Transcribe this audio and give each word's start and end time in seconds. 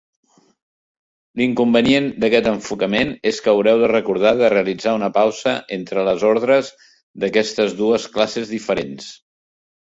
L'inconvenient 1.41 2.07
d'aquest 2.23 2.49
enfocament 2.51 3.11
és 3.31 3.41
que 3.47 3.51
haureu 3.53 3.83
de 3.83 3.89
recordar 3.91 4.31
de 4.39 4.49
realitzar 4.55 4.95
una 5.01 5.11
pausa 5.19 5.53
entre 5.77 6.07
les 6.09 6.27
ordres 6.31 6.73
d'aquestes 7.25 7.77
dues 7.85 8.09
classes 8.17 8.51
diferents. 8.57 9.13